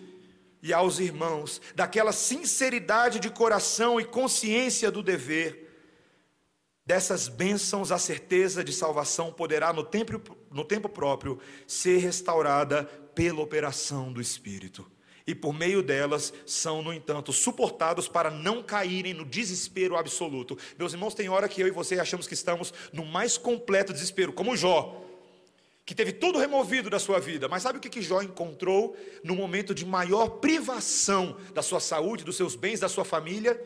[0.62, 5.61] e aos irmãos, daquela sinceridade de coração e consciência do dever.
[6.84, 13.40] Dessas bênçãos, a certeza de salvação poderá, no tempo, no tempo próprio, ser restaurada pela
[13.40, 14.90] operação do Espírito
[15.26, 20.58] e por meio delas são, no entanto, suportados para não caírem no desespero absoluto.
[20.78, 24.32] Meus irmãos, tem hora que eu e você achamos que estamos no mais completo desespero,
[24.32, 25.00] como Jó,
[25.84, 29.34] que teve tudo removido da sua vida, mas sabe o que, que Jó encontrou no
[29.34, 33.60] momento de maior privação da sua saúde, dos seus bens, da sua família?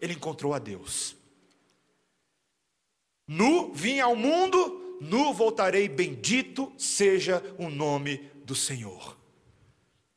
[0.00, 1.19] Ele encontrou a Deus.
[3.32, 9.16] Nu vim ao mundo, nu voltarei, bendito seja o nome do Senhor.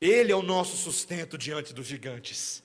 [0.00, 2.60] Ele é o nosso sustento diante dos gigantes.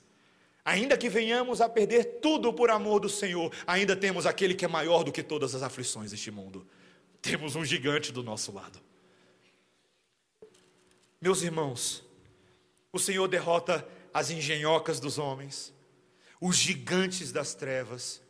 [0.66, 4.68] Ainda que venhamos a perder tudo por amor do Senhor, ainda temos aquele que é
[4.68, 6.68] maior do que todas as aflições deste mundo.
[7.22, 8.80] Temos um gigante do nosso lado.
[11.22, 12.04] Meus irmãos,
[12.92, 15.72] o Senhor derrota as engenhocas dos homens,
[16.42, 18.28] os gigantes das trevas.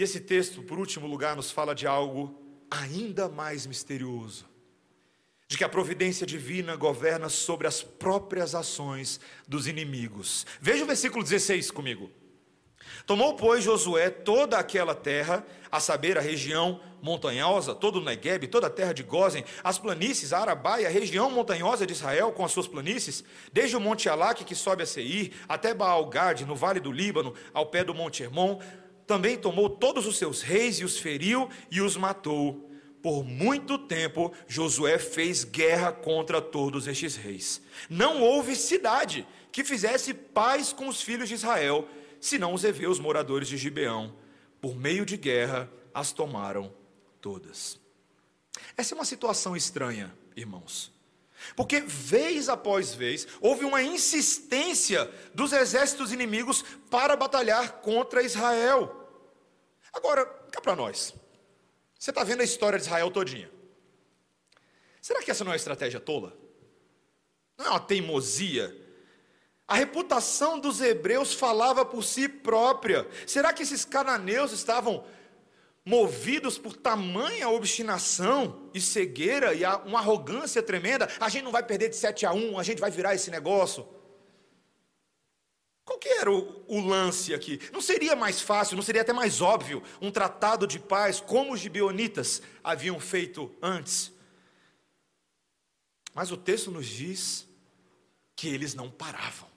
[0.00, 2.34] E esse texto, por último lugar, nos fala de algo
[2.70, 4.48] ainda mais misterioso
[5.46, 10.46] de que a providência divina governa sobre as próprias ações dos inimigos.
[10.58, 12.10] Veja o versículo 16 comigo.
[13.04, 18.68] Tomou, pois, Josué toda aquela terra, a saber, a região montanhosa, todo o Negueb, toda
[18.68, 22.52] a terra de Gozen, as planícies, a Arabai, a região montanhosa de Israel com as
[22.52, 26.90] suas planícies, desde o monte Alaque que sobe a Seir, até Baal-Gad, no vale do
[26.90, 28.60] Líbano, ao pé do monte Hermon,
[29.10, 32.70] também tomou todos os seus reis e os feriu e os matou.
[33.02, 37.60] Por muito tempo, Josué fez guerra contra todos estes reis.
[37.88, 41.88] Não houve cidade que fizesse paz com os filhos de Israel,
[42.20, 44.14] senão os heveus moradores de Gibeão.
[44.60, 46.72] Por meio de guerra, as tomaram
[47.20, 47.80] todas.
[48.76, 50.92] Essa é uma situação estranha, irmãos.
[51.56, 58.99] Porque vez após vez houve uma insistência dos exércitos inimigos para batalhar contra Israel.
[59.92, 61.14] Agora, cá para nós.
[61.98, 63.50] Você está vendo a história de Israel todinha.
[65.02, 66.36] Será que essa não é uma estratégia tola?
[67.58, 68.76] Não é uma teimosia?
[69.66, 73.08] A reputação dos hebreus falava por si própria.
[73.26, 75.04] Será que esses cananeus estavam
[75.84, 81.08] movidos por tamanha obstinação e cegueira e uma arrogância tremenda?
[81.20, 83.86] A gente não vai perder de 7 a 1, a gente vai virar esse negócio.
[85.90, 87.58] Qual que era o, o, lance aqui?
[87.72, 91.58] Não seria mais fácil, não seria até mais óbvio um tratado de paz como os
[91.58, 94.12] gibeonitas haviam feito antes?
[96.14, 97.44] Mas o texto nos diz
[98.36, 99.48] que eles não paravam.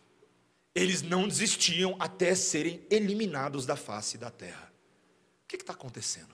[0.74, 4.74] Eles não desistiam até serem eliminados da face da terra.
[5.44, 6.34] O que está acontecendo?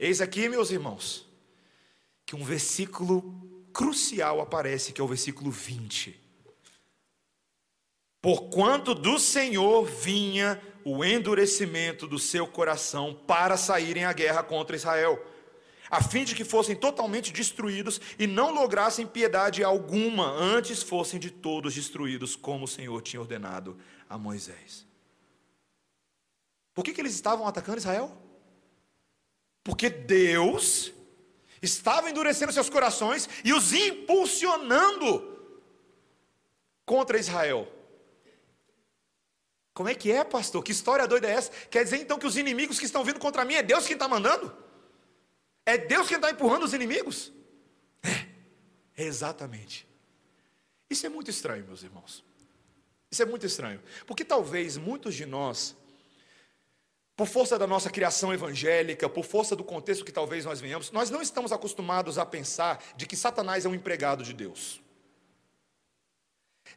[0.00, 1.28] Eis aqui, meus irmãos,
[2.26, 3.22] que um versículo
[3.72, 6.27] crucial aparece, que é o versículo 20.
[8.20, 15.24] Porquanto do Senhor vinha o endurecimento do seu coração para saírem à guerra contra Israel,
[15.90, 21.30] a fim de que fossem totalmente destruídos e não lograssem piedade alguma, antes fossem de
[21.30, 23.78] todos destruídos, como o Senhor tinha ordenado
[24.08, 24.86] a Moisés.
[26.74, 28.16] Por que, que eles estavam atacando Israel?
[29.62, 30.92] Porque Deus
[31.60, 35.36] estava endurecendo seus corações e os impulsionando
[36.84, 37.77] contra Israel.
[39.78, 40.60] Como é que é, pastor?
[40.64, 41.52] Que história doida é essa?
[41.70, 44.08] Quer dizer então que os inimigos que estão vindo contra mim é Deus quem está
[44.08, 44.52] mandando?
[45.64, 47.32] É Deus quem está empurrando os inimigos?
[48.02, 49.86] É, exatamente.
[50.90, 52.24] Isso é muito estranho, meus irmãos.
[53.08, 53.80] Isso é muito estranho.
[54.04, 55.76] Porque talvez muitos de nós,
[57.14, 61.08] por força da nossa criação evangélica, por força do contexto que talvez nós venhamos, nós
[61.08, 64.80] não estamos acostumados a pensar de que Satanás é um empregado de Deus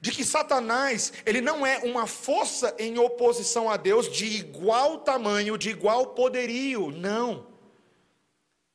[0.02, 5.60] de que Satanás, ele não é uma força em oposição a Deus de igual tamanho,
[5.60, 7.46] de igual poderio, não.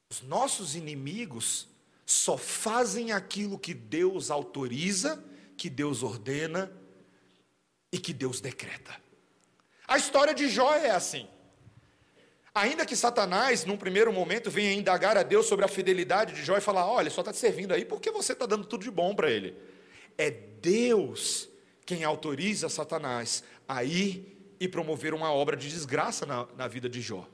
[0.08, 1.68] Os nossos inimigos
[2.06, 5.22] só fazem aquilo que Deus autoriza,
[5.56, 6.72] que Deus ordena
[7.90, 8.94] e que Deus decreta.
[9.88, 11.26] A história de Jó é assim.
[12.54, 16.56] Ainda que Satanás, num primeiro momento, venha indagar a Deus sobre a fidelidade de Jó
[16.56, 19.12] e falar: olha, só está te servindo aí porque você está dando tudo de bom
[19.12, 19.56] para ele.
[20.18, 21.48] É Deus
[21.84, 27.00] quem autoriza Satanás a ir e promover uma obra de desgraça na, na vida de
[27.00, 27.28] Jó,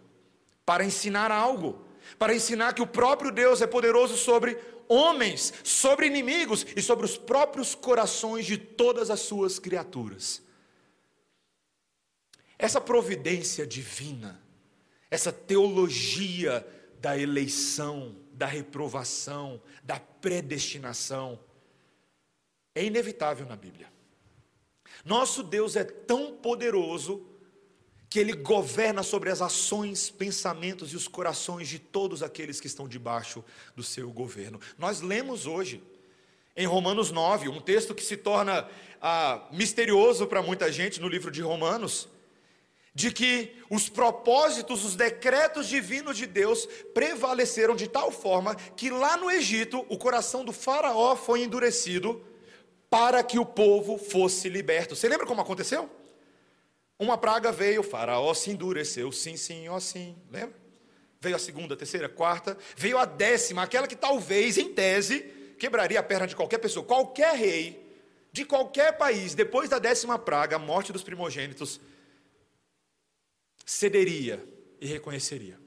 [0.66, 1.84] para ensinar algo,
[2.18, 7.16] para ensinar que o próprio Deus é poderoso sobre homens, sobre inimigos e sobre os
[7.16, 10.42] próprios corações de todas as suas criaturas.
[12.58, 14.40] Essa providência divina,
[15.10, 16.66] essa teologia
[17.00, 21.38] da eleição, da reprovação, da predestinação,
[22.74, 23.92] é inevitável na Bíblia.
[25.04, 27.26] Nosso Deus é tão poderoso
[28.08, 32.86] que ele governa sobre as ações, pensamentos e os corações de todos aqueles que estão
[32.86, 33.42] debaixo
[33.74, 34.60] do seu governo.
[34.76, 35.82] Nós lemos hoje,
[36.54, 38.68] em Romanos 9, um texto que se torna
[39.00, 42.06] ah, misterioso para muita gente no livro de Romanos,
[42.94, 49.16] de que os propósitos, os decretos divinos de Deus prevaleceram de tal forma que lá
[49.16, 52.22] no Egito o coração do Faraó foi endurecido
[52.92, 54.94] para que o povo fosse liberto.
[54.94, 55.88] Você lembra como aconteceu?
[56.98, 60.60] Uma praga veio, o faraó se endureceu, sim, sim, ó sim, lembra?
[61.18, 65.20] Veio a segunda, a terceira, a quarta, veio a décima, aquela que talvez, em tese,
[65.58, 67.82] quebraria a perna de qualquer pessoa, qualquer rei,
[68.30, 71.80] de qualquer país, depois da décima praga, a morte dos primogênitos,
[73.64, 74.46] cederia
[74.78, 75.58] e reconheceria.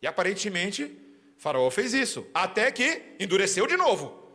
[0.00, 0.90] E aparentemente,
[1.36, 4.26] Faraó fez isso, até que endureceu de novo,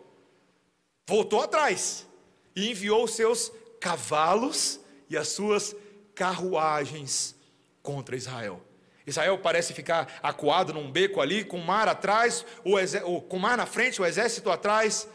[1.08, 2.11] voltou atrás
[2.56, 5.76] e enviou os seus cavalos e as suas
[6.14, 7.36] carruagens
[7.82, 8.62] contra Israel.
[9.06, 13.58] Israel parece ficar acuado num beco ali, com o mar atrás, o, com o mar
[13.58, 15.08] na frente, o exército atrás,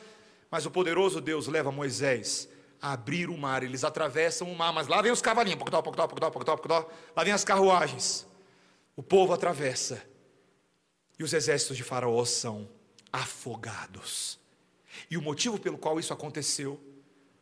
[0.51, 2.49] mas o poderoso Deus leva Moisés
[2.81, 6.07] a abrir o mar, eles atravessam o mar, mas lá vem os cavalinhos, pocotó, pocotó,
[6.07, 8.27] pocotó, pocotó, pocotó, lá vem as carruagens,
[8.95, 10.03] o povo atravessa,
[11.19, 12.69] e os exércitos de Faraó são
[13.13, 14.39] afogados.
[15.11, 16.81] E o motivo pelo qual isso aconteceu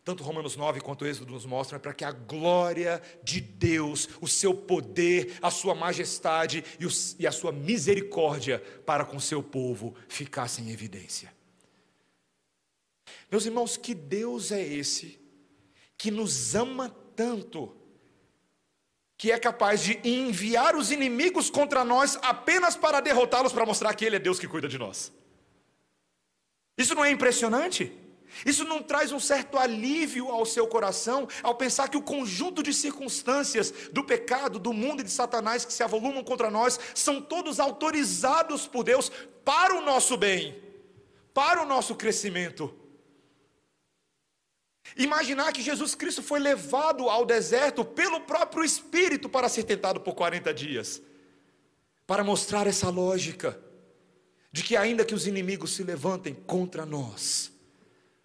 [0.04, 4.28] tanto Romanos 9 quanto Êxodo nos mostram, é para que a glória de Deus, o
[4.28, 9.94] seu poder, a sua majestade e, e a sua misericórdia para com o seu povo
[10.06, 11.32] ficassem em evidência.
[13.30, 15.18] Meus irmãos, que Deus é esse
[15.96, 17.74] que nos ama tanto,
[19.16, 24.04] que é capaz de enviar os inimigos contra nós apenas para derrotá-los, para mostrar que
[24.04, 25.10] Ele é Deus que cuida de nós?
[26.76, 28.03] Isso não é impressionante?
[28.44, 32.72] Isso não traz um certo alívio ao seu coração ao pensar que o conjunto de
[32.72, 37.60] circunstâncias do pecado, do mundo e de Satanás que se avolumam contra nós são todos
[37.60, 39.10] autorizados por Deus
[39.44, 40.60] para o nosso bem,
[41.32, 42.74] para o nosso crescimento.
[44.96, 50.14] Imaginar que Jesus Cristo foi levado ao deserto pelo próprio Espírito para ser tentado por
[50.14, 51.02] 40 dias,
[52.06, 53.58] para mostrar essa lógica
[54.52, 57.50] de que, ainda que os inimigos se levantem contra nós,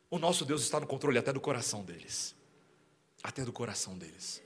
[0.10, 2.36] o nosso Deus está no controle até do coração deles.
[3.22, 4.41] Até do coração deles.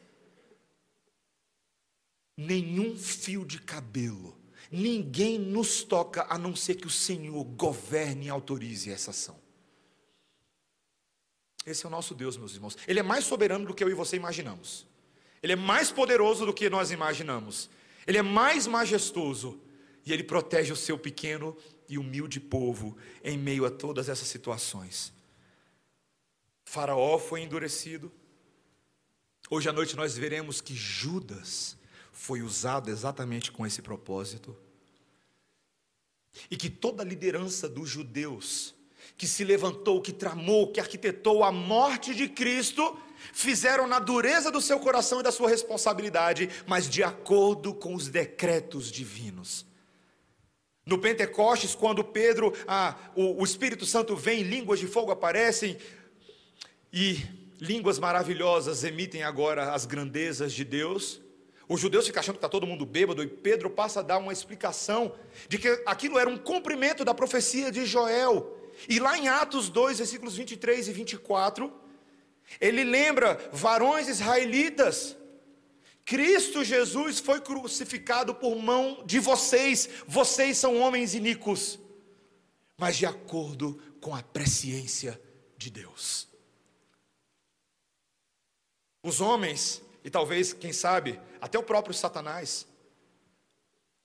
[2.35, 4.35] Nenhum fio de cabelo,
[4.71, 9.39] ninguém nos toca a não ser que o Senhor governe e autorize essa ação.
[11.65, 12.77] Esse é o nosso Deus, meus irmãos.
[12.87, 14.85] Ele é mais soberano do que eu e você imaginamos.
[15.41, 17.69] Ele é mais poderoso do que nós imaginamos.
[18.05, 19.61] Ele é mais majestoso.
[20.05, 21.55] E ele protege o seu pequeno
[21.87, 25.13] e humilde povo em meio a todas essas situações.
[26.73, 28.11] Faraó foi endurecido.
[29.47, 31.77] Hoje à noite nós veremos que Judas
[32.11, 34.57] foi usado exatamente com esse propósito.
[36.49, 38.73] E que toda a liderança dos judeus
[39.15, 42.99] que se levantou, que tramou, que arquitetou a morte de Cristo,
[43.31, 48.07] fizeram na dureza do seu coração e da sua responsabilidade, mas de acordo com os
[48.07, 49.63] decretos divinos.
[50.83, 55.77] No Pentecostes, quando Pedro, ah, o, o Espírito Santo vem, línguas de fogo aparecem
[56.93, 57.25] e
[57.59, 61.19] línguas maravilhosas emitem agora as grandezas de Deus.
[61.67, 64.31] Os judeus ficam achando que está todo mundo bêbado, e Pedro passa a dar uma
[64.31, 65.15] explicação
[65.49, 68.59] de que aquilo era um cumprimento da profecia de Joel.
[68.87, 71.73] E lá em Atos 2, versículos 23 e 24,
[72.61, 75.17] ele lembra varões israelitas.
[76.05, 81.79] Cristo Jesus foi crucificado por mão de vocês, vocês são homens iníquos,
[82.77, 85.19] mas de acordo com a presciência
[85.57, 86.32] de Deus.
[89.03, 92.65] Os homens, e talvez, quem sabe, até o próprio Satanás,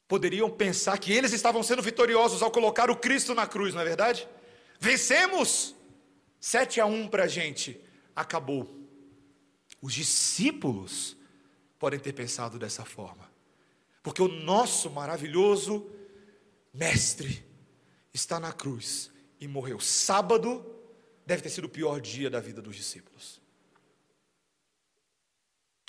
[0.09, 3.85] poderiam pensar que eles estavam sendo vitoriosos ao colocar o Cristo na cruz, não é
[3.85, 4.29] verdade?
[4.81, 5.77] Vencemos!
[6.41, 7.81] 7 a 1 para a gente.
[8.15, 8.69] Acabou.
[9.81, 11.17] Os discípulos
[11.79, 13.29] podem ter pensado dessa forma.
[14.03, 15.87] Porque o nosso maravilhoso
[16.73, 17.45] mestre
[18.13, 19.79] está na cruz e morreu.
[19.79, 20.65] Sábado
[21.27, 23.38] deve ter sido o pior dia da vida dos discípulos.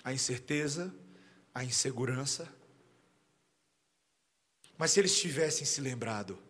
[0.04, 0.94] A incerteza,
[1.54, 2.48] a insegurança.
[4.78, 6.42] Mas se eles tivessem se lembrado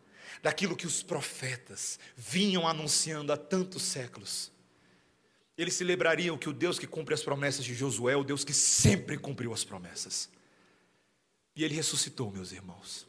[0.42, 4.52] daquilo que os profetas vinham anunciando há tantos séculos.
[5.58, 8.46] Eles se lembrariam que o Deus que cumpre as promessas de Josué é o Deus
[8.46, 10.30] que sempre cumpriu as promessas.
[11.56, 13.06] E ele ressuscitou, meus irmãos.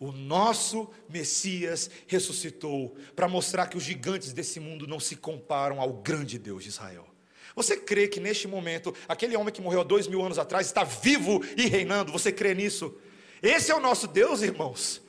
[0.00, 5.92] O nosso Messias ressuscitou para mostrar que os gigantes desse mundo não se comparam ao
[5.92, 7.13] grande Deus de Israel.
[7.54, 10.82] Você crê que neste momento, aquele homem que morreu há dois mil anos atrás está
[10.82, 12.10] vivo e reinando?
[12.10, 12.96] Você crê nisso?
[13.42, 15.00] Esse é o nosso Deus, irmãos.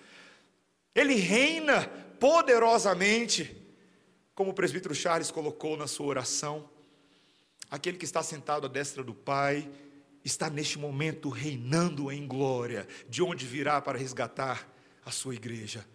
[0.93, 1.87] Ele reina
[2.19, 3.55] poderosamente,
[4.33, 6.69] como o presbítero Charles colocou na sua oração.
[7.69, 9.69] Aquele que está sentado à destra do Pai
[10.23, 14.67] está neste momento reinando em glória, de onde virá para resgatar
[15.03, 15.85] a sua igreja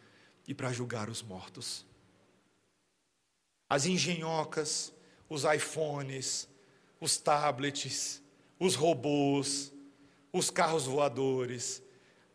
[0.47, 1.85] e para julgar os mortos.
[3.69, 4.93] As engenhocas,
[5.31, 6.47] os iPhones,
[7.01, 8.21] os tablets,
[8.59, 9.73] os robôs,
[10.31, 11.83] os carros voadores,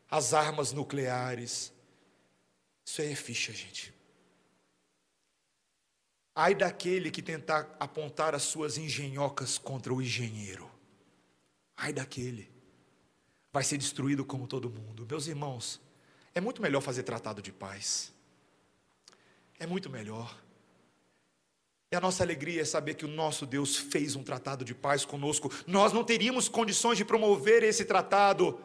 [0.09, 1.71] as armas nucleares,
[2.85, 3.93] isso aí é ficha, gente.
[6.33, 10.69] Ai daquele que tentar apontar as suas engenhocas contra o engenheiro.
[11.75, 12.51] Ai daquele.
[13.51, 15.07] Vai ser destruído como todo mundo.
[15.09, 15.81] Meus irmãos,
[16.33, 18.13] é muito melhor fazer tratado de paz.
[19.57, 20.44] É muito melhor.
[21.91, 25.05] E a nossa alegria é saber que o nosso Deus fez um tratado de paz
[25.05, 25.51] conosco.
[25.67, 28.59] Nós não teríamos condições de promover esse tratado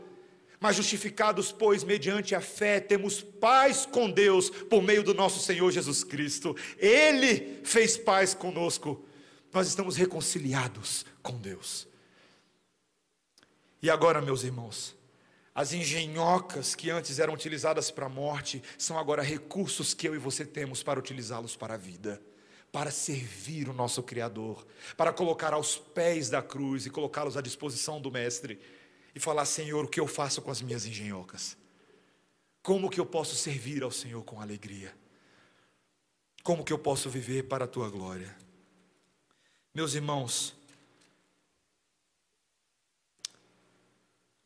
[0.60, 5.70] mas justificados, pois, mediante a fé, temos paz com Deus por meio do nosso Senhor
[5.72, 6.54] Jesus Cristo.
[6.76, 9.02] Ele fez paz conosco.
[9.50, 11.88] Nós estamos reconciliados com Deus.
[13.82, 14.94] E agora, meus irmãos,
[15.54, 20.18] as engenhocas que antes eram utilizadas para a morte são agora recursos que eu e
[20.18, 22.20] você temos para utilizá-los para a vida,
[22.72, 24.66] para servir o nosso Criador,
[24.96, 28.60] para colocar aos pés da cruz e colocá-los à disposição do Mestre
[29.14, 31.56] e falar: Senhor, o que eu faço com as minhas engenhocas?
[32.62, 34.94] Como que eu posso servir ao Senhor com alegria?
[36.42, 38.36] Como que eu posso viver para a tua glória?
[39.74, 40.54] Meus irmãos,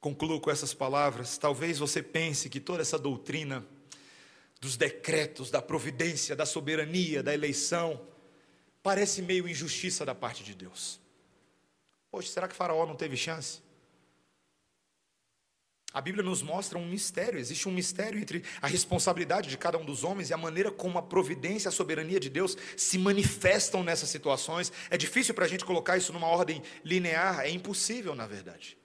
[0.00, 1.38] concluo com essas palavras.
[1.38, 3.66] Talvez você pense que toda essa doutrina
[4.60, 8.00] dos decretos, da providência, da soberania, da eleição,
[8.84, 11.00] parece meio injustiça da parte de Deus.
[12.10, 13.62] Poxa, será que Faraó não teve chance?
[15.90, 19.84] A Bíblia nos mostra um mistério, existe um mistério entre a responsabilidade de cada um
[19.84, 23.82] dos homens e a maneira como a providência e a soberania de Deus se manifestam
[23.82, 24.70] nessas situações.
[24.90, 28.76] É difícil para a gente colocar isso numa ordem linear, é impossível, na verdade.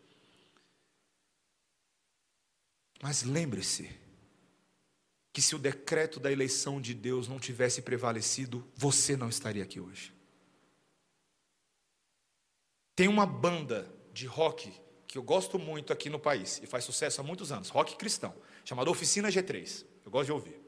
[3.02, 3.99] Mas lembre-se
[5.40, 9.80] que se o decreto da eleição de Deus não tivesse prevalecido, você não estaria aqui
[9.80, 10.14] hoje.
[12.94, 14.70] Tem uma banda de rock
[15.08, 18.36] que eu gosto muito aqui no país e faz sucesso há muitos anos, rock cristão,
[18.66, 19.86] chamado Oficina G3.
[20.04, 20.60] Eu gosto de ouvir.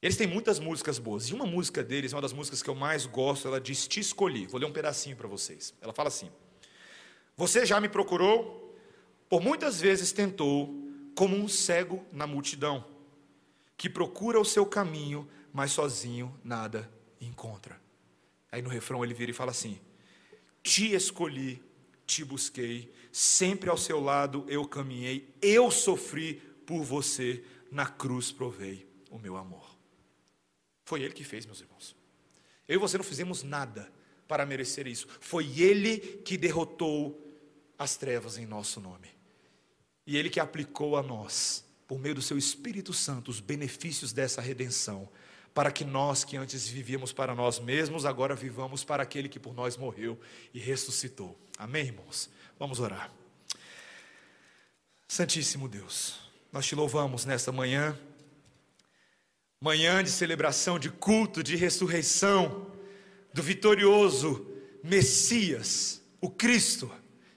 [0.00, 1.28] Eles têm muitas músicas boas.
[1.28, 4.46] E uma música deles, uma das músicas que eu mais gosto, ela diz: Te escolhi.
[4.46, 5.74] Vou ler um pedacinho para vocês.
[5.82, 6.30] Ela fala assim:
[7.36, 8.74] Você já me procurou,
[9.28, 10.87] por muitas vezes tentou,
[11.18, 12.86] como um cego na multidão,
[13.76, 16.88] que procura o seu caminho, mas sozinho nada
[17.20, 17.80] encontra.
[18.52, 19.80] Aí no refrão ele vira e fala assim:
[20.62, 21.60] Te escolhi,
[22.06, 28.88] te busquei, sempre ao seu lado eu caminhei, eu sofri por você, na cruz provei
[29.10, 29.76] o meu amor.
[30.84, 31.96] Foi Ele que fez, meus irmãos.
[32.68, 33.92] Eu e você não fizemos nada
[34.28, 35.08] para merecer isso.
[35.18, 37.20] Foi Ele que derrotou
[37.76, 39.17] as trevas em nosso nome.
[40.08, 44.40] E Ele que aplicou a nós, por meio do Seu Espírito Santo, os benefícios dessa
[44.40, 45.06] redenção,
[45.52, 49.52] para que nós que antes vivíamos para nós mesmos, agora vivamos para aquele que por
[49.52, 50.18] nós morreu
[50.54, 51.38] e ressuscitou.
[51.58, 52.30] Amém, irmãos?
[52.58, 53.12] Vamos orar.
[55.06, 56.18] Santíssimo Deus,
[56.50, 57.94] nós te louvamos nesta manhã
[59.60, 62.66] manhã de celebração, de culto, de ressurreição
[63.34, 64.46] do vitorioso
[64.82, 66.90] Messias, o Cristo,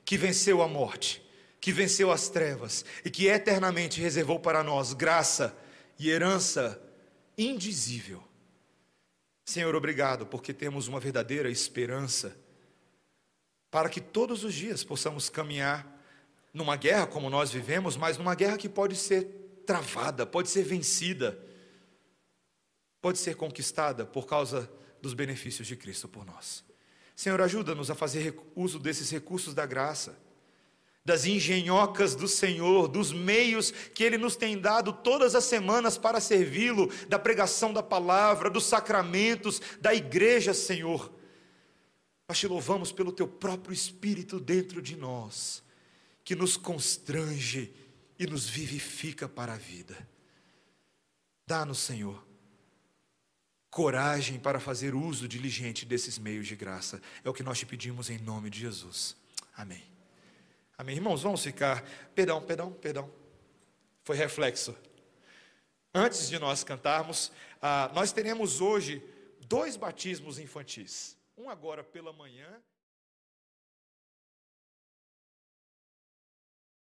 [0.06, 1.22] que venceu a morte,
[1.62, 5.56] que venceu as trevas e que eternamente reservou para nós graça
[5.98, 6.82] e herança
[7.38, 8.22] indizível.
[9.46, 12.36] Senhor, obrigado, porque temos uma verdadeira esperança
[13.70, 16.00] para que todos os dias possamos caminhar
[16.54, 21.42] numa guerra como nós vivemos, mas numa guerra que pode ser travada, pode ser vencida
[23.02, 26.64] pode ser conquistada por causa dos benefícios de Cristo por nós.
[27.16, 30.18] Senhor, ajuda-nos a fazer uso desses recursos da graça,
[31.04, 36.22] das engenhocas do Senhor, dos meios que Ele nos tem dado todas as semanas para
[36.22, 41.12] servi-lo, da pregação da palavra, dos sacramentos, da igreja, Senhor.
[42.28, 45.64] Nós te louvamos pelo Teu próprio Espírito dentro de nós,
[46.24, 47.74] que nos constrange
[48.18, 50.08] e nos vivifica para a vida.
[51.48, 52.24] Dá-nos, Senhor,
[53.72, 57.02] coragem para fazer uso diligente desses meios de graça.
[57.24, 59.18] É o que nós te pedimos em nome de Jesus.
[59.58, 59.91] Amém.
[60.82, 60.96] Amém.
[60.96, 61.84] Irmãos, vamos ficar.
[62.16, 63.14] Perdão, perdão, perdão.
[64.04, 64.76] Foi reflexo.
[65.94, 69.00] Antes de nós cantarmos, ah, nós teremos hoje
[69.42, 71.16] dois batismos infantis.
[71.38, 72.60] Um agora pela manhã.